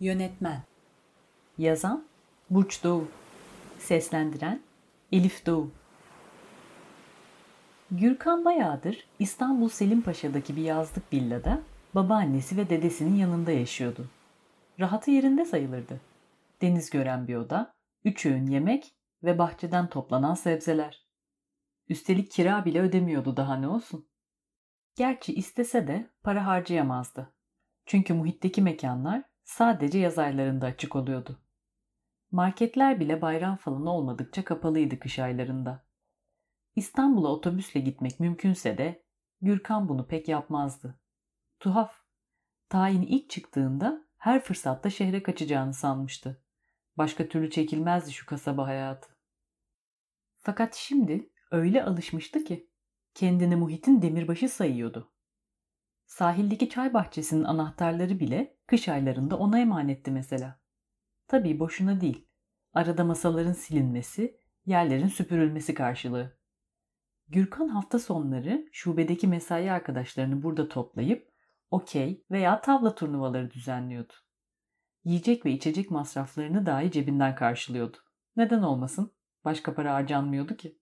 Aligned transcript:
Yönetmen 0.00 0.62
Yazan 1.58 2.04
Burç 2.50 2.84
Doğu 2.84 3.08
Seslendiren 3.78 4.60
Elif 5.12 5.46
Doğu 5.46 5.70
Gürkan 7.90 8.44
bayağıdır 8.44 9.06
İstanbul 9.18 9.68
Selim 9.68 10.02
Paşa'daki 10.02 10.56
bir 10.56 10.62
yazlık 10.62 11.12
villada 11.12 11.60
babaannesi 11.94 12.56
ve 12.56 12.70
dedesinin 12.70 13.16
yanında 13.16 13.50
yaşıyordu. 13.50 14.10
Rahatı 14.80 15.10
yerinde 15.10 15.44
sayılırdı. 15.44 16.00
Deniz 16.62 16.90
gören 16.90 17.28
bir 17.28 17.36
oda, 17.36 17.72
üç 18.04 18.26
öğün 18.26 18.46
yemek 18.46 18.94
ve 19.22 19.38
bahçeden 19.38 19.88
toplanan 19.88 20.34
sebzeler. 20.34 21.06
Üstelik 21.88 22.30
kira 22.30 22.64
bile 22.64 22.80
ödemiyordu 22.80 23.36
daha 23.36 23.56
ne 23.56 23.68
olsun. 23.68 24.08
Gerçi 24.96 25.34
istese 25.34 25.86
de 25.86 26.10
para 26.22 26.46
harcayamazdı. 26.46 27.34
Çünkü 27.86 28.14
muhitteki 28.14 28.62
mekanlar 28.62 29.27
sadece 29.48 29.98
yaz 29.98 30.18
aylarında 30.18 30.66
açık 30.66 30.96
oluyordu. 30.96 31.38
Marketler 32.30 33.00
bile 33.00 33.22
bayram 33.22 33.56
falan 33.56 33.86
olmadıkça 33.86 34.44
kapalıydı 34.44 34.98
kış 34.98 35.18
aylarında. 35.18 35.86
İstanbul'a 36.76 37.28
otobüsle 37.28 37.80
gitmek 37.80 38.20
mümkünse 38.20 38.78
de 38.78 39.04
Gürkan 39.40 39.88
bunu 39.88 40.06
pek 40.06 40.28
yapmazdı. 40.28 41.00
Tuhaf. 41.60 41.92
Tayin 42.68 43.02
ilk 43.02 43.30
çıktığında 43.30 44.04
her 44.16 44.44
fırsatta 44.44 44.90
şehre 44.90 45.22
kaçacağını 45.22 45.74
sanmıştı. 45.74 46.42
Başka 46.96 47.28
türlü 47.28 47.50
çekilmezdi 47.50 48.12
şu 48.12 48.26
kasaba 48.26 48.66
hayatı. 48.66 49.08
Fakat 50.38 50.74
şimdi 50.74 51.30
öyle 51.50 51.84
alışmıştı 51.84 52.44
ki 52.44 52.70
kendini 53.14 53.56
muhitin 53.56 54.02
demirbaşı 54.02 54.48
sayıyordu. 54.48 55.12
Sahildeki 56.06 56.68
çay 56.68 56.94
bahçesinin 56.94 57.44
anahtarları 57.44 58.20
bile 58.20 58.57
kış 58.68 58.88
aylarında 58.88 59.38
ona 59.38 59.58
emanetti 59.58 60.10
mesela. 60.10 60.60
Tabii 61.28 61.58
boşuna 61.58 62.00
değil. 62.00 62.28
Arada 62.72 63.04
masaların 63.04 63.52
silinmesi, 63.52 64.40
yerlerin 64.66 65.08
süpürülmesi 65.08 65.74
karşılığı. 65.74 66.38
Gürkan 67.28 67.68
hafta 67.68 67.98
sonları 67.98 68.68
şubedeki 68.72 69.26
mesai 69.26 69.70
arkadaşlarını 69.70 70.42
burada 70.42 70.68
toplayıp 70.68 71.32
okey 71.70 72.24
veya 72.30 72.60
tavla 72.60 72.94
turnuvaları 72.94 73.50
düzenliyordu. 73.50 74.12
Yiyecek 75.04 75.46
ve 75.46 75.52
içecek 75.52 75.90
masraflarını 75.90 76.66
dahi 76.66 76.90
cebinden 76.90 77.34
karşılıyordu. 77.34 77.96
Neden 78.36 78.62
olmasın? 78.62 79.12
Başka 79.44 79.74
para 79.74 79.94
harcanmıyordu 79.94 80.56
ki. 80.56 80.78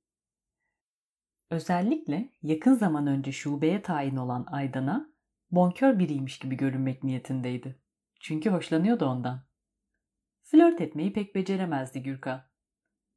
Özellikle 1.50 2.33
yakın 2.42 2.74
zaman 2.74 3.06
önce 3.06 3.33
şubeye 3.33 3.83
tayin 3.83 4.16
olan 4.16 4.46
Aydan'a 4.50 5.16
bonkör 5.50 5.98
biriymiş 5.98 6.39
gibi 6.39 6.56
görünmek 6.56 7.05
niyetindeydi. 7.05 7.83
Çünkü 8.20 8.50
hoşlanıyordu 8.50 9.06
ondan. 9.06 9.47
Flört 10.42 10.80
etmeyi 10.80 11.12
pek 11.12 11.34
beceremezdi 11.34 12.02
Gürkan. 12.02 12.42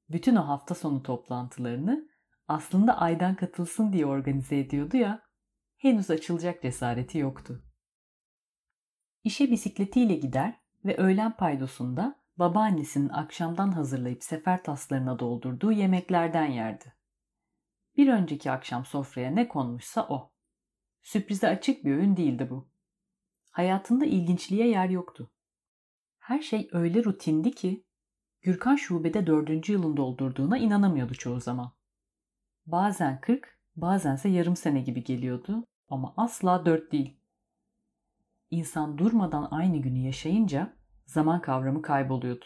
Bütün 0.09 0.35
o 0.35 0.47
hafta 0.47 0.75
sonu 0.75 1.03
toplantılarını 1.03 2.09
aslında 2.47 2.97
Aydan 2.97 3.35
katılsın 3.35 3.93
diye 3.93 4.05
organize 4.05 4.59
ediyordu 4.59 4.97
ya, 4.97 5.21
henüz 5.77 6.09
açılacak 6.09 6.61
cesareti 6.61 7.17
yoktu. 7.17 7.63
İşe 9.23 9.51
bisikletiyle 9.51 10.15
gider 10.15 10.59
ve 10.85 10.97
öğlen 10.97 11.37
paydosunda 11.37 12.19
babaannesinin 12.37 13.09
akşamdan 13.09 13.71
hazırlayıp 13.71 14.23
sefer 14.23 14.63
taslarına 14.63 15.19
doldurduğu 15.19 15.71
yemeklerden 15.71 16.45
yerdi. 16.45 16.95
Bir 17.97 18.07
önceki 18.07 18.51
akşam 18.51 18.85
sofraya 18.85 19.31
ne 19.31 19.47
konmuşsa 19.47 20.07
o. 20.09 20.31
Sürprize 21.01 21.47
açık 21.47 21.85
bir 21.85 21.91
öğün 21.91 22.17
değildi 22.17 22.47
bu. 22.49 22.69
Hayatında 23.51 24.05
ilginçliğe 24.05 24.67
yer 24.67 24.89
yoktu. 24.89 25.31
Her 26.19 26.41
şey 26.41 26.69
öyle 26.71 27.03
rutindi 27.03 27.51
ki 27.51 27.85
Gürkan 28.41 28.75
şubede 28.75 29.27
dördüncü 29.27 29.73
yılını 29.73 29.97
doldurduğuna 29.97 30.57
inanamıyordu 30.57 31.13
çoğu 31.13 31.39
zaman. 31.39 31.71
Bazen 32.65 33.21
kırk, 33.21 33.59
bazense 33.75 34.29
yarım 34.29 34.55
sene 34.55 34.81
gibi 34.81 35.03
geliyordu 35.03 35.65
ama 35.89 36.13
asla 36.17 36.65
dört 36.65 36.91
değil. 36.91 37.19
İnsan 38.51 38.97
durmadan 38.97 39.47
aynı 39.51 39.77
günü 39.77 39.99
yaşayınca 39.99 40.77
zaman 41.05 41.41
kavramı 41.41 41.81
kayboluyordu. 41.81 42.45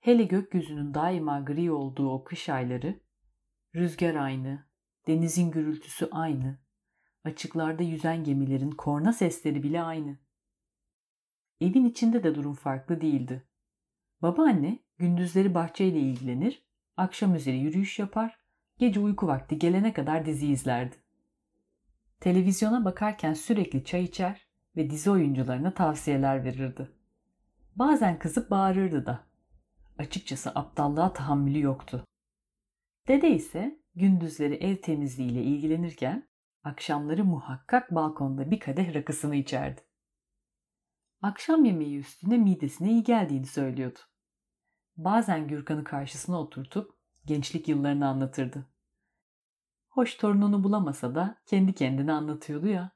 Hele 0.00 0.24
gökyüzünün 0.24 0.94
daima 0.94 1.40
gri 1.40 1.72
olduğu 1.72 2.10
o 2.10 2.24
kış 2.24 2.48
ayları, 2.48 3.00
rüzgar 3.74 4.14
aynı, 4.14 4.66
denizin 5.06 5.50
gürültüsü 5.50 6.08
aynı, 6.10 6.58
açıklarda 7.24 7.82
yüzen 7.82 8.24
gemilerin 8.24 8.70
korna 8.70 9.12
sesleri 9.12 9.62
bile 9.62 9.82
aynı. 9.82 10.18
Evin 11.60 11.84
içinde 11.84 12.24
de 12.24 12.34
durum 12.34 12.54
farklı 12.54 13.00
değildi. 13.00 13.42
Babaanne 14.22 14.78
gündüzleri 14.98 15.54
bahçeyle 15.54 16.00
ilgilenir, 16.00 16.62
akşam 16.96 17.34
üzeri 17.34 17.58
yürüyüş 17.58 17.98
yapar, 17.98 18.38
gece 18.78 19.00
uyku 19.00 19.26
vakti 19.26 19.58
gelene 19.58 19.92
kadar 19.92 20.26
dizi 20.26 20.46
izlerdi. 20.46 20.96
Televizyona 22.20 22.84
bakarken 22.84 23.34
sürekli 23.34 23.84
çay 23.84 24.04
içer 24.04 24.46
ve 24.76 24.90
dizi 24.90 25.10
oyuncularına 25.10 25.74
tavsiyeler 25.74 26.44
verirdi. 26.44 26.90
Bazen 27.76 28.18
kızıp 28.18 28.50
bağırırdı 28.50 29.06
da. 29.06 29.26
Açıkçası 29.98 30.50
aptallığa 30.50 31.12
tahammülü 31.12 31.60
yoktu. 31.60 32.04
Dede 33.08 33.30
ise 33.30 33.80
gündüzleri 33.94 34.54
ev 34.54 34.76
temizliğiyle 34.76 35.42
ilgilenirken 35.42 36.28
akşamları 36.64 37.24
muhakkak 37.24 37.94
balkonda 37.94 38.50
bir 38.50 38.60
kadeh 38.60 38.94
rakısını 38.94 39.36
içerdi. 39.36 39.80
Akşam 41.22 41.64
yemeği 41.64 41.98
üstüne 41.98 42.38
midesine 42.38 42.90
iyi 42.90 43.02
geldiğini 43.02 43.46
söylüyordu. 43.46 43.98
Bazen 44.96 45.48
Gürkan'ı 45.48 45.84
karşısına 45.84 46.40
oturtup 46.40 46.98
gençlik 47.24 47.68
yıllarını 47.68 48.08
anlatırdı. 48.08 48.68
Hoş 49.88 50.14
torununu 50.14 50.64
bulamasa 50.64 51.14
da 51.14 51.42
kendi 51.46 51.74
kendine 51.74 52.12
anlatıyordu 52.12 52.66
ya. 52.66 52.90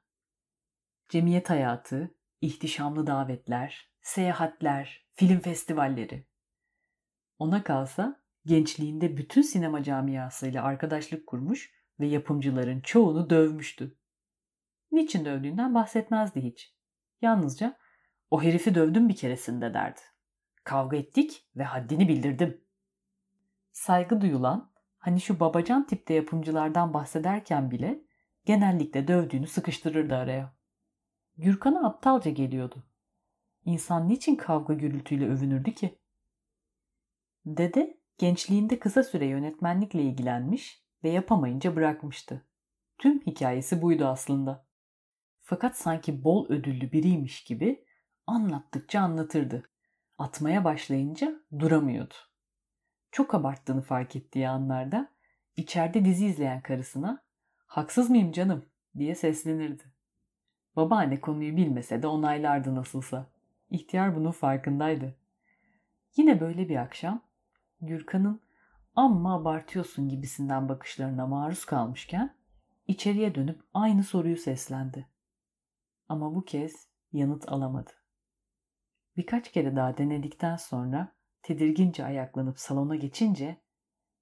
Cemiyet 1.09 1.49
hayatı, 1.49 2.15
ihtişamlı 2.41 3.07
davetler, 3.07 3.91
seyahatler, 4.01 5.07
film 5.15 5.39
festivalleri. 5.39 6.27
Ona 7.39 7.63
kalsa 7.63 8.23
gençliğinde 8.45 9.17
bütün 9.17 9.41
sinema 9.41 9.83
camiasıyla 9.83 10.63
arkadaşlık 10.63 11.27
kurmuş 11.27 11.76
ve 11.99 12.07
yapımcıların 12.07 12.81
çoğunu 12.81 13.29
dövmüştü. 13.29 13.97
Niçin 14.91 15.25
dövdüğünden 15.25 15.75
bahsetmezdi 15.75 16.41
hiç. 16.41 16.75
Yalnızca 17.21 17.77
o 18.31 18.43
herifi 18.43 18.75
dövdüm 18.75 19.09
bir 19.09 19.15
keresinde 19.15 19.73
derdi. 19.73 19.99
Kavga 20.63 20.97
ettik 20.97 21.47
ve 21.55 21.63
haddini 21.63 22.07
bildirdim. 22.07 22.61
Saygı 23.71 24.21
duyulan, 24.21 24.71
hani 24.97 25.21
şu 25.21 25.39
babacan 25.39 25.87
tipte 25.87 26.13
yapımcılardan 26.13 26.93
bahsederken 26.93 27.71
bile 27.71 28.01
genellikle 28.45 29.07
dövdüğünü 29.07 29.47
sıkıştırırdı 29.47 30.15
araya. 30.15 30.57
Gürkan'a 31.37 31.87
aptalca 31.87 32.31
geliyordu. 32.31 32.83
İnsan 33.65 34.09
niçin 34.09 34.35
kavga 34.35 34.73
gürültüyle 34.73 35.29
övünürdü 35.29 35.73
ki? 35.73 35.99
Dede 37.45 37.97
gençliğinde 38.17 38.79
kısa 38.79 39.03
süre 39.03 39.25
yönetmenlikle 39.25 40.01
ilgilenmiş 40.01 40.86
ve 41.07 41.11
yapamayınca 41.11 41.75
bırakmıştı. 41.75 42.45
Tüm 42.97 43.21
hikayesi 43.21 43.81
buydu 43.81 44.05
aslında. 44.05 44.65
Fakat 45.41 45.77
sanki 45.77 46.23
bol 46.23 46.49
ödüllü 46.49 46.91
biriymiş 46.91 47.43
gibi 47.43 47.85
anlattıkça 48.27 48.99
anlatırdı. 48.99 49.69
Atmaya 50.17 50.63
başlayınca 50.63 51.41
duramıyordu. 51.59 52.13
Çok 53.11 53.33
abarttığını 53.33 53.81
fark 53.81 54.15
ettiği 54.15 54.49
anlarda 54.49 55.11
içeride 55.55 56.05
dizi 56.05 56.25
izleyen 56.25 56.61
karısına 56.61 57.23
haksız 57.65 58.09
mıyım 58.09 58.31
canım 58.31 58.65
diye 58.97 59.15
seslenirdi. 59.15 59.83
Babaanne 60.75 61.21
konuyu 61.21 61.57
bilmese 61.57 62.03
de 62.03 62.07
onaylardı 62.07 62.75
nasılsa. 62.75 63.29
İhtiyar 63.69 64.15
bunun 64.15 64.31
farkındaydı. 64.31 65.15
Yine 66.15 66.39
böyle 66.39 66.69
bir 66.69 66.75
akşam 66.75 67.21
Gürkan'ın 67.81 68.46
amma 68.97 69.35
abartıyorsun 69.35 70.09
gibisinden 70.09 70.69
bakışlarına 70.69 71.27
maruz 71.27 71.65
kalmışken 71.65 72.35
içeriye 72.87 73.35
dönüp 73.35 73.61
aynı 73.73 74.03
soruyu 74.03 74.37
seslendi. 74.37 75.07
Ama 76.09 76.35
bu 76.35 76.45
kez 76.45 76.87
yanıt 77.11 77.51
alamadı. 77.51 77.91
Birkaç 79.17 79.51
kere 79.51 79.75
daha 79.75 79.97
denedikten 79.97 80.55
sonra 80.55 81.15
tedirgince 81.41 82.05
ayaklanıp 82.05 82.59
salona 82.59 82.95
geçince 82.95 83.61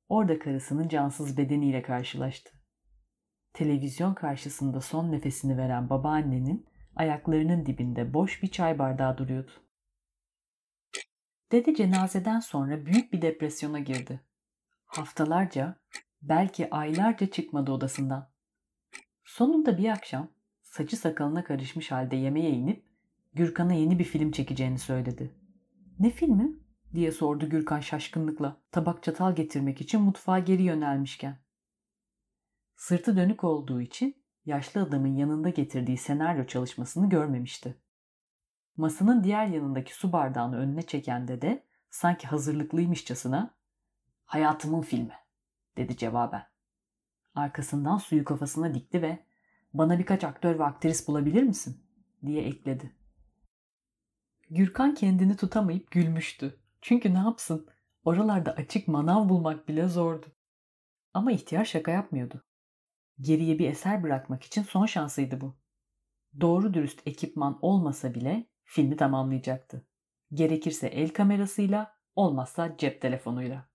orada 0.09 0.39
karısının 0.39 0.87
cansız 0.87 1.37
bedeniyle 1.37 1.81
karşılaştı. 1.81 2.51
Televizyon 3.53 4.13
karşısında 4.13 4.81
son 4.81 5.11
nefesini 5.11 5.57
veren 5.57 5.89
babaannenin 5.89 6.65
ayaklarının 6.95 7.65
dibinde 7.65 8.13
boş 8.13 8.43
bir 8.43 8.47
çay 8.47 8.79
bardağı 8.79 9.17
duruyordu. 9.17 9.51
Dede 11.51 11.75
cenazeden 11.75 12.39
sonra 12.39 12.85
büyük 12.85 13.13
bir 13.13 13.21
depresyona 13.21 13.79
girdi. 13.79 14.21
Haftalarca, 14.85 15.75
belki 16.21 16.69
aylarca 16.69 17.27
çıkmadı 17.27 17.71
odasından. 17.71 18.29
Sonunda 19.23 19.77
bir 19.77 19.89
akşam 19.89 20.27
saçı 20.61 20.97
sakalına 20.97 21.43
karışmış 21.43 21.91
halde 21.91 22.15
yemeğe 22.15 22.49
inip 22.49 22.85
Gürkan'a 23.33 23.73
yeni 23.73 23.99
bir 23.99 24.03
film 24.03 24.31
çekeceğini 24.31 24.79
söyledi. 24.79 25.35
Ne 25.99 26.09
filmi? 26.09 26.59
diye 26.93 27.11
sordu 27.11 27.49
Gürkan 27.49 27.79
şaşkınlıkla 27.79 28.61
tabak 28.71 29.03
çatal 29.03 29.35
getirmek 29.35 29.81
için 29.81 30.01
mutfağa 30.01 30.39
geri 30.39 30.63
yönelmişken. 30.63 31.37
Sırtı 32.75 33.17
dönük 33.17 33.43
olduğu 33.43 33.81
için 33.81 34.15
yaşlı 34.45 34.81
adamın 34.81 35.15
yanında 35.15 35.49
getirdiği 35.49 35.97
senaryo 35.97 36.45
çalışmasını 36.45 37.09
görmemişti. 37.09 37.77
Masanın 38.77 39.23
diğer 39.23 39.47
yanındaki 39.47 39.95
su 39.95 40.11
bardağını 40.11 40.57
önüne 40.57 40.81
çeken 40.81 41.27
dede 41.27 41.63
sanki 41.89 42.27
hazırlıklıymışçasına 42.27 43.55
hayatımın 44.25 44.81
filmi 44.81 45.13
dedi 45.77 45.97
cevaben. 45.97 46.47
Arkasından 47.35 47.97
suyu 47.97 48.25
kafasına 48.25 48.73
dikti 48.73 49.01
ve 49.01 49.25
bana 49.73 49.99
birkaç 49.99 50.23
aktör 50.23 50.59
ve 50.59 50.63
aktris 50.63 51.07
bulabilir 51.07 51.43
misin 51.43 51.83
diye 52.25 52.43
ekledi. 52.43 52.95
Gürkan 54.49 54.93
kendini 54.93 55.37
tutamayıp 55.37 55.91
gülmüştü. 55.91 56.59
Çünkü 56.81 57.13
ne 57.13 57.17
yapsın? 57.17 57.67
Oralarda 58.03 58.51
açık 58.51 58.87
manav 58.87 59.29
bulmak 59.29 59.67
bile 59.67 59.87
zordu. 59.87 60.25
Ama 61.13 61.31
ihtiyar 61.31 61.65
şaka 61.65 61.91
yapmıyordu. 61.91 62.43
Geriye 63.21 63.59
bir 63.59 63.69
eser 63.69 64.03
bırakmak 64.03 64.43
için 64.43 64.63
son 64.63 64.85
şansıydı 64.85 65.41
bu. 65.41 65.55
Doğru 66.41 66.73
dürüst 66.73 67.07
ekipman 67.07 67.59
olmasa 67.61 68.13
bile 68.13 68.49
filmi 68.63 68.97
tamamlayacaktı. 68.97 69.87
Gerekirse 70.33 70.87
el 70.87 71.09
kamerasıyla, 71.09 71.95
olmazsa 72.15 72.77
cep 72.77 73.01
telefonuyla. 73.01 73.69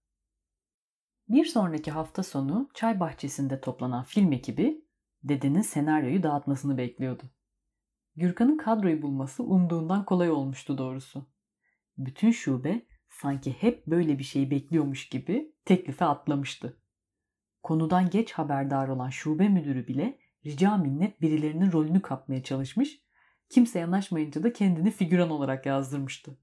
Bir 1.31 1.45
sonraki 1.45 1.91
hafta 1.91 2.23
sonu 2.23 2.69
çay 2.75 3.01
bahçesinde 3.01 3.61
toplanan 3.61 4.05
film 4.05 4.33
ekibi 4.33 4.85
dedenin 5.23 5.61
senaryoyu 5.61 6.23
dağıtmasını 6.23 6.79
bekliyordu. 6.79 7.23
Gürkan'ın 8.17 8.57
kadroyu 8.57 9.03
bulması 9.03 9.43
umduğundan 9.43 10.05
kolay 10.05 10.31
olmuştu 10.31 10.79
doğrusu. 10.79 11.31
Bütün 11.99 12.31
şube 12.31 12.87
sanki 13.09 13.53
hep 13.53 13.87
böyle 13.87 14.19
bir 14.19 14.25
şey 14.25 14.51
bekliyormuş 14.51 15.09
gibi 15.09 15.55
teklife 15.65 16.05
atlamıştı. 16.05 16.83
Konudan 17.63 18.11
geç 18.11 18.33
haberdar 18.33 18.89
olan 18.89 19.11
şube 19.11 19.49
müdürü 19.49 19.87
bile 19.87 20.19
rica 20.47 20.77
minnet 20.77 21.21
birilerinin 21.21 21.73
rolünü 21.73 22.03
kapmaya 22.03 22.43
çalışmış, 22.43 23.01
kimse 23.49 23.79
yanaşmayınca 23.79 24.43
da 24.43 24.53
kendini 24.53 24.91
figüran 24.91 25.31
olarak 25.31 25.67
yazdırmıştı. 25.67 26.39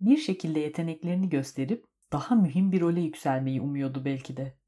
Bir 0.00 0.16
şekilde 0.16 0.60
yeteneklerini 0.60 1.28
gösterip 1.28 1.95
daha 2.16 2.34
mühim 2.34 2.72
bir 2.72 2.80
role 2.80 3.00
yükselmeyi 3.00 3.60
umuyordu 3.60 4.04
belki 4.04 4.36
de. 4.36 4.58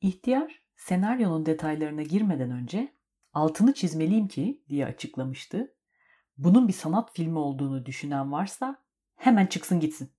İhtiyar, 0.00 0.62
senaryonun 0.76 1.46
detaylarına 1.46 2.02
girmeden 2.02 2.50
önce 2.50 2.96
altını 3.32 3.74
çizmeliyim 3.74 4.28
ki 4.28 4.64
diye 4.68 4.86
açıklamıştı. 4.86 5.74
Bunun 6.36 6.68
bir 6.68 6.72
sanat 6.72 7.12
filmi 7.12 7.38
olduğunu 7.38 7.86
düşünen 7.86 8.32
varsa 8.32 8.84
hemen 9.16 9.46
çıksın 9.46 9.80
gitsin. 9.80 10.12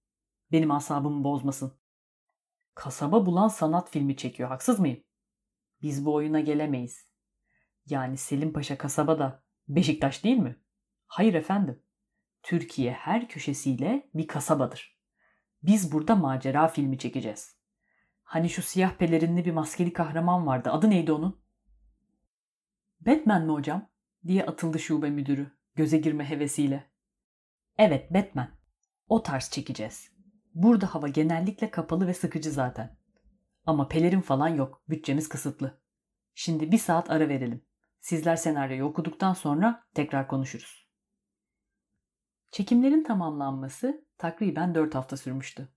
Benim 0.51 0.71
asabımı 0.71 1.23
bozmasın. 1.23 1.79
Kasaba 2.75 3.25
bulan 3.25 3.47
sanat 3.47 3.89
filmi 3.89 4.17
çekiyor 4.17 4.49
haksız 4.49 4.79
mıyım? 4.79 5.03
Biz 5.81 6.05
bu 6.05 6.13
oyuna 6.13 6.39
gelemeyiz. 6.39 7.11
Yani 7.85 8.17
Selim 8.17 8.53
Paşa 8.53 8.77
kasaba 8.77 9.19
da 9.19 9.43
Beşiktaş 9.67 10.23
değil 10.23 10.37
mi? 10.37 10.61
Hayır 11.07 11.33
efendim. 11.33 11.83
Türkiye 12.43 12.91
her 12.91 13.29
köşesiyle 13.29 14.09
bir 14.13 14.27
kasabadır. 14.27 14.96
Biz 15.63 15.91
burada 15.91 16.15
macera 16.15 16.67
filmi 16.67 16.97
çekeceğiz. 16.97 17.57
Hani 18.23 18.49
şu 18.49 18.61
siyah 18.61 18.95
pelerinli 18.95 19.45
bir 19.45 19.51
maskeli 19.51 19.93
kahraman 19.93 20.47
vardı. 20.47 20.71
Adı 20.71 20.89
neydi 20.89 21.11
onun? 21.11 21.41
Batman 22.99 23.45
mi 23.45 23.51
hocam? 23.51 23.89
diye 24.27 24.45
atıldı 24.45 24.79
şube 24.79 25.09
müdürü 25.09 25.51
göze 25.75 25.97
girme 25.97 26.29
hevesiyle. 26.29 26.91
Evet 27.77 28.13
Batman. 28.13 28.49
O 29.09 29.23
tarz 29.23 29.49
çekeceğiz. 29.49 30.11
Burada 30.53 30.95
hava 30.95 31.07
genellikle 31.07 31.71
kapalı 31.71 32.07
ve 32.07 32.13
sıkıcı 32.13 32.51
zaten. 32.51 32.97
Ama 33.65 33.87
pelerin 33.87 34.21
falan 34.21 34.47
yok. 34.47 34.83
Bütçemiz 34.89 35.29
kısıtlı. 35.29 35.81
Şimdi 36.35 36.71
bir 36.71 36.77
saat 36.77 37.11
ara 37.11 37.29
verelim. 37.29 37.65
Sizler 37.99 38.35
senaryoyu 38.35 38.83
okuduktan 38.85 39.33
sonra 39.33 39.87
tekrar 39.93 40.27
konuşuruz. 40.27 40.86
Çekimlerin 42.51 43.03
tamamlanması 43.03 44.05
takriben 44.17 44.75
4 44.75 44.95
hafta 44.95 45.17
sürmüştü. 45.17 45.67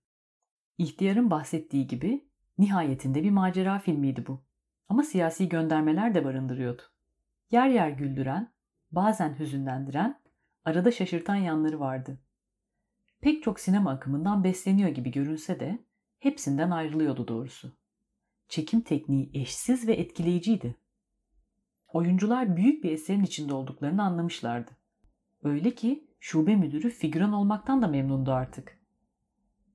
İhtiyarın 0.78 1.30
bahsettiği 1.30 1.86
gibi 1.86 2.28
nihayetinde 2.58 3.22
bir 3.22 3.30
macera 3.30 3.78
filmiydi 3.78 4.26
bu. 4.26 4.44
Ama 4.88 5.02
siyasi 5.02 5.48
göndermeler 5.48 6.14
de 6.14 6.24
barındırıyordu. 6.24 6.82
Yer 7.50 7.68
yer 7.68 7.90
güldüren, 7.90 8.52
bazen 8.92 9.38
hüzünlendiren, 9.38 10.20
arada 10.64 10.92
şaşırtan 10.92 11.34
yanları 11.34 11.80
vardı. 11.80 12.18
Pek 13.20 13.42
çok 13.42 13.60
sinema 13.60 13.90
akımından 13.90 14.44
besleniyor 14.44 14.88
gibi 14.88 15.10
görünse 15.10 15.60
de 15.60 15.84
hepsinden 16.18 16.70
ayrılıyordu 16.70 17.28
doğrusu. 17.28 17.72
Çekim 18.48 18.80
tekniği 18.80 19.30
eşsiz 19.34 19.88
ve 19.88 19.92
etkileyiciydi. 19.92 20.76
Oyuncular 21.92 22.56
büyük 22.56 22.84
bir 22.84 22.92
eserin 22.92 23.22
içinde 23.22 23.54
olduklarını 23.54 24.02
anlamışlardı. 24.02 24.70
Öyle 25.42 25.74
ki 25.74 26.09
şube 26.20 26.56
müdürü 26.56 26.90
figüran 26.90 27.32
olmaktan 27.32 27.82
da 27.82 27.88
memnundu 27.88 28.32
artık. 28.32 28.80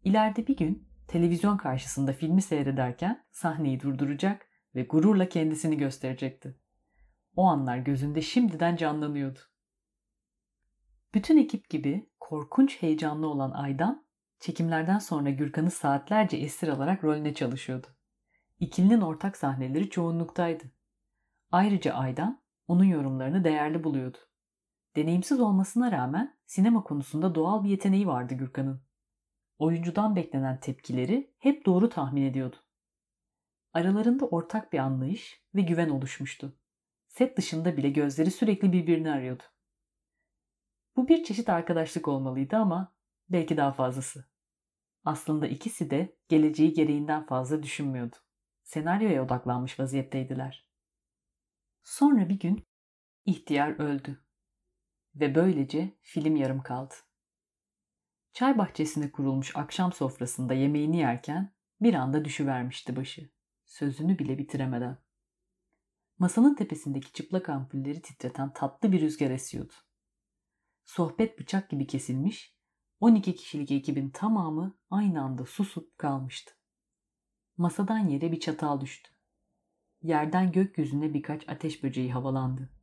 İleride 0.04 0.48
bir 0.48 0.58
gün 0.58 0.88
televizyon 1.08 1.58
karşısında 1.58 2.14
filmi 2.14 2.42
seyrederken 2.42 3.26
sahneyi 3.32 3.80
durduracak 3.80 4.48
ve 4.76 4.84
gururla 4.84 5.30
kendisini 5.30 5.78
gösterecekti. 5.78 6.56
O 7.36 7.44
anlar 7.44 7.78
gözünde 7.78 8.22
şimdiden 8.22 8.76
canlanıyordu. 8.76 9.40
Bütün 11.14 11.38
ekip 11.38 11.70
gibi 11.70 12.10
korkunç 12.20 12.82
heyecanlı 12.82 13.28
olan 13.28 13.52
Aydan, 13.52 14.06
çekimlerden 14.40 15.00
sonra 15.00 15.30
Gürkan'ı 15.30 15.72
saatlerce 15.72 16.38
esir 16.38 16.68
alarak 16.68 17.04
rolüne 17.04 17.34
çalışıyordu. 17.34 17.88
İkilinin 18.60 19.02
ortak 19.02 19.38
sahneleri 19.38 19.90
çoğunluktaydı. 19.90 20.64
Ayrıca 21.52 21.94
Aydan, 21.94 22.42
onun 22.68 22.84
yorumlarını 22.84 23.44
değerli 23.44 23.84
buluyordu. 23.84 24.18
Deneyimsiz 24.96 25.40
olmasına 25.40 25.92
rağmen 25.92 26.38
sinema 26.46 26.84
konusunda 26.84 27.36
doğal 27.36 27.64
bir 27.64 27.70
yeteneği 27.70 28.08
vardı 28.08 28.34
Gürkan'ın. 28.34 28.82
Oyuncudan 29.58 30.16
beklenen 30.16 30.60
tepkileri 30.60 31.34
hep 31.38 31.66
doğru 31.66 31.90
tahmin 31.90 32.22
ediyordu. 32.22 32.56
Aralarında 33.74 34.26
ortak 34.26 34.74
bir 34.74 34.80
anlayış 34.80 35.44
ve 35.56 35.62
güven 35.62 35.90
oluşmuştu. 35.90 36.60
Set 37.08 37.38
dışında 37.38 37.78
bile 37.78 37.90
gözleri 37.90 38.32
sürekli 38.32 38.72
birbirini 38.72 39.12
arıyordu. 39.12 39.44
Bu 40.96 41.08
bir 41.08 41.24
çeşit 41.24 41.50
arkadaşlık 41.50 42.08
olmalıydı 42.08 42.58
ama 42.58 42.96
belki 43.30 43.58
daha 43.58 43.72
fazlası. 43.72 44.26
Aslında 45.04 45.48
ikisi 45.48 45.90
de 45.90 46.18
geleceği 46.28 46.74
gereğinden 46.74 47.26
fazla 47.26 47.64
düşünmüyordu. 47.64 48.16
Senaryoya 48.64 49.26
odaklanmış 49.26 49.80
vaziyetteydiler. 49.80 50.68
Sonra 51.84 52.30
bir 52.30 52.40
gün 52.40 52.68
ihtiyar 53.26 53.80
öldü. 53.80 54.25
Ve 55.16 55.36
böylece 55.36 55.98
film 56.02 56.36
yarım 56.36 56.62
kaldı. 56.62 56.94
Çay 58.34 58.58
bahçesine 58.58 59.12
kurulmuş 59.12 59.56
akşam 59.56 59.94
sofrasında 59.94 60.54
yemeğini 60.54 60.98
yerken 60.98 61.54
bir 61.82 61.94
anda 61.94 62.26
düşüvermişti 62.26 62.96
başı. 62.96 63.30
Sözünü 63.66 64.20
bile 64.20 64.38
bitiremeden. 64.38 64.98
Masanın 66.20 66.56
tepesindeki 66.56 67.14
çıplak 67.14 67.50
ampulleri 67.50 68.02
titreten 68.02 68.54
tatlı 68.54 68.92
bir 68.92 69.02
rüzgar 69.02 69.32
esiyordu. 69.32 69.74
Sohbet 70.84 71.40
bıçak 71.40 71.70
gibi 71.70 71.88
kesilmiş, 71.88 72.56
12 73.00 73.36
kişilik 73.36 73.72
ekibin 73.72 74.10
tamamı 74.10 74.78
aynı 74.90 75.22
anda 75.24 75.46
susup 75.46 75.98
kalmıştı. 75.98 76.54
Masadan 77.58 78.08
yere 78.08 78.32
bir 78.32 78.40
çatal 78.40 78.82
düştü. 78.82 79.12
Yerden 80.02 80.52
gökyüzüne 80.52 81.14
birkaç 81.14 81.50
ateş 81.50 81.84
böceği 81.84 82.14
havalandı. 82.14 82.75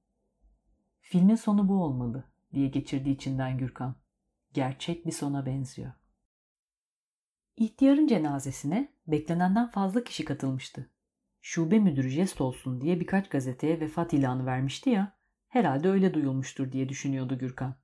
Filmin 1.02 1.34
sonu 1.34 1.68
bu 1.68 1.84
olmalı 1.84 2.24
diye 2.54 2.68
geçirdi 2.68 3.10
içinden 3.10 3.58
Gürkan. 3.58 3.96
Gerçek 4.52 5.06
bir 5.06 5.12
sona 5.12 5.46
benziyor. 5.46 5.92
İhtiyarın 7.56 8.06
cenazesine 8.06 8.92
beklenenden 9.06 9.70
fazla 9.70 10.04
kişi 10.04 10.24
katılmıştı 10.24 10.92
şube 11.42 11.78
müdürü 11.78 12.08
jest 12.08 12.40
olsun 12.40 12.80
diye 12.80 13.00
birkaç 13.00 13.28
gazeteye 13.28 13.80
vefat 13.80 14.12
ilanı 14.12 14.46
vermişti 14.46 14.90
ya, 14.90 15.16
herhalde 15.48 15.88
öyle 15.88 16.14
duyulmuştur 16.14 16.72
diye 16.72 16.88
düşünüyordu 16.88 17.38
Gürkan. 17.38 17.74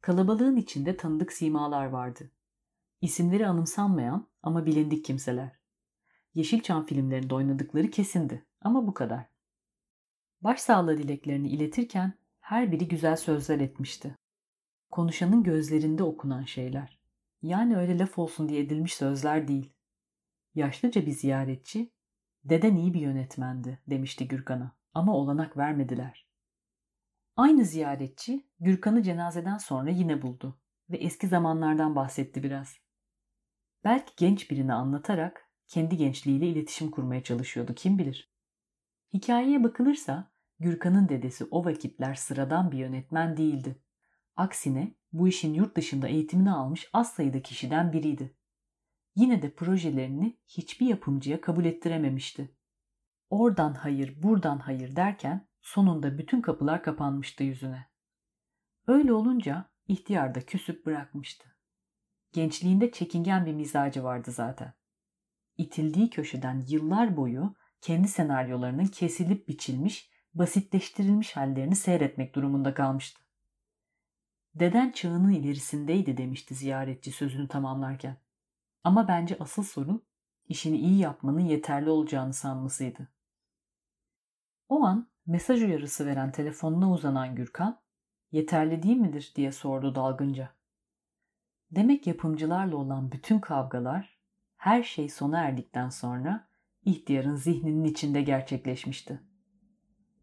Kalabalığın 0.00 0.56
içinde 0.56 0.96
tanıdık 0.96 1.32
simalar 1.32 1.86
vardı. 1.86 2.30
İsimleri 3.00 3.46
anımsanmayan 3.46 4.28
ama 4.42 4.66
bilindik 4.66 5.04
kimseler. 5.04 5.52
Yeşilçam 6.34 6.86
filmlerinde 6.86 7.34
oynadıkları 7.34 7.90
kesindi 7.90 8.46
ama 8.60 8.86
bu 8.86 8.94
kadar. 8.94 9.26
Başsağlığı 10.46 10.98
dileklerini 10.98 11.48
iletirken 11.48 12.12
her 12.40 12.72
biri 12.72 12.88
güzel 12.88 13.16
sözler 13.16 13.60
etmişti. 13.60 14.16
Konuşanın 14.90 15.42
gözlerinde 15.42 16.02
okunan 16.02 16.44
şeyler. 16.44 17.00
Yani 17.42 17.76
öyle 17.76 17.98
laf 17.98 18.18
olsun 18.18 18.48
diye 18.48 18.60
edilmiş 18.60 18.94
sözler 18.94 19.48
değil. 19.48 19.72
Yaşlıca 20.54 21.06
bir 21.06 21.12
ziyaretçi 21.12 21.92
Deden 22.44 22.76
iyi 22.76 22.94
bir 22.94 23.00
yönetmendi 23.00 23.78
demişti 23.86 24.28
Gürkan'a 24.28 24.76
ama 24.94 25.16
olanak 25.16 25.56
vermediler. 25.56 26.28
Aynı 27.36 27.64
ziyaretçi 27.64 28.46
Gürkan'ı 28.60 29.02
cenazeden 29.02 29.58
sonra 29.58 29.90
yine 29.90 30.22
buldu 30.22 30.60
ve 30.90 30.96
eski 30.96 31.28
zamanlardan 31.28 31.96
bahsetti 31.96 32.42
biraz. 32.42 32.76
Belki 33.84 34.12
genç 34.16 34.50
birini 34.50 34.72
anlatarak 34.72 35.50
kendi 35.66 35.96
gençliğiyle 35.96 36.46
iletişim 36.46 36.90
kurmaya 36.90 37.22
çalışıyordu 37.22 37.74
kim 37.74 37.98
bilir. 37.98 38.32
Hikayeye 39.12 39.64
bakılırsa 39.64 40.35
Gürkan'ın 40.58 41.08
dedesi 41.08 41.44
o 41.50 41.64
vakitler 41.64 42.14
sıradan 42.14 42.72
bir 42.72 42.78
yönetmen 42.78 43.36
değildi. 43.36 43.82
Aksine 44.36 44.94
bu 45.12 45.28
işin 45.28 45.54
yurt 45.54 45.76
dışında 45.76 46.08
eğitimini 46.08 46.52
almış 46.52 46.90
az 46.92 47.12
sayıda 47.12 47.42
kişiden 47.42 47.92
biriydi. 47.92 48.36
Yine 49.14 49.42
de 49.42 49.54
projelerini 49.54 50.38
hiçbir 50.46 50.86
yapımcıya 50.86 51.40
kabul 51.40 51.64
ettirememişti. 51.64 52.56
Oradan 53.30 53.74
hayır, 53.74 54.22
buradan 54.22 54.58
hayır 54.58 54.96
derken 54.96 55.48
sonunda 55.60 56.18
bütün 56.18 56.40
kapılar 56.40 56.82
kapanmıştı 56.82 57.44
yüzüne. 57.44 57.86
Öyle 58.86 59.12
olunca 59.12 59.70
ihtiyar 59.88 60.34
da 60.34 60.40
küsüp 60.40 60.86
bırakmıştı. 60.86 61.56
Gençliğinde 62.32 62.90
çekingen 62.90 63.46
bir 63.46 63.52
mizacı 63.52 64.04
vardı 64.04 64.30
zaten. 64.30 64.72
İtildiği 65.56 66.10
köşeden 66.10 66.64
yıllar 66.68 67.16
boyu 67.16 67.54
kendi 67.80 68.08
senaryolarının 68.08 68.86
kesilip 68.86 69.48
biçilmiş, 69.48 70.10
basitleştirilmiş 70.38 71.36
hallerini 71.36 71.76
seyretmek 71.76 72.34
durumunda 72.34 72.74
kalmıştı. 72.74 73.22
Deden 74.54 74.90
çağının 74.90 75.32
ilerisindeydi 75.32 76.16
demişti 76.16 76.54
ziyaretçi 76.54 77.12
sözünü 77.12 77.48
tamamlarken. 77.48 78.16
Ama 78.84 79.08
bence 79.08 79.36
asıl 79.40 79.62
sorun 79.62 80.02
işini 80.48 80.76
iyi 80.76 80.98
yapmanın 80.98 81.40
yeterli 81.40 81.90
olacağını 81.90 82.32
sanmasıydı. 82.32 83.08
O 84.68 84.84
an 84.84 85.08
mesaj 85.26 85.62
uyarısı 85.62 86.06
veren 86.06 86.32
telefonuna 86.32 86.92
uzanan 86.92 87.34
Gürkan, 87.34 87.80
yeterli 88.32 88.82
değil 88.82 88.96
midir 88.96 89.32
diye 89.36 89.52
sordu 89.52 89.94
dalgınca. 89.94 90.50
Demek 91.70 92.06
yapımcılarla 92.06 92.76
olan 92.76 93.12
bütün 93.12 93.38
kavgalar, 93.38 94.18
her 94.56 94.82
şey 94.82 95.08
sona 95.08 95.40
erdikten 95.40 95.88
sonra 95.88 96.48
ihtiyarın 96.84 97.36
zihninin 97.36 97.84
içinde 97.84 98.22
gerçekleşmişti. 98.22 99.25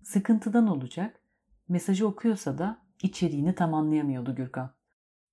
Sıkıntıdan 0.03 0.67
olacak, 0.67 1.21
mesajı 1.69 2.07
okuyorsa 2.07 2.57
da 2.57 2.81
içeriğini 3.03 3.55
tam 3.55 3.73
anlayamıyordu 3.73 4.35
Gürkan. 4.35 4.75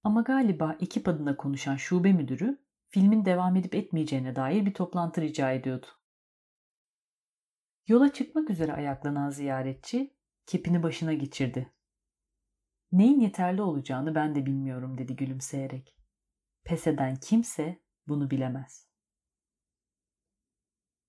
Ama 0.05 0.23
galiba 0.23 0.77
ekip 0.81 1.09
adına 1.09 1.37
konuşan 1.37 1.77
şube 1.77 2.12
müdürü 2.12 2.59
filmin 2.87 3.25
devam 3.25 3.57
edip 3.57 3.75
etmeyeceğine 3.75 4.37
dair 4.37 4.67
bir 4.67 4.75
toplantı 4.75 5.21
rica 5.21 5.53
ediyordu. 5.53 5.87
Yola 7.87 8.12
çıkmak 8.12 8.50
üzere 8.50 8.73
ayaklanan 8.73 9.31
ziyaretçi 9.31 10.15
kepini 10.47 10.83
başına 10.83 11.12
geçirdi. 11.12 11.73
Neyin 12.93 13.21
yeterli 13.21 13.62
olacağını 13.62 14.15
ben 14.15 14.35
de 14.35 14.47
bilmiyorum 14.47 14.99
dedi 14.99 15.17
gülümseyerek. 15.17 15.97
Pes 16.65 16.87
eden 16.87 17.17
kimse 17.17 17.81
bunu 18.09 18.31
bilemez. 18.31 18.89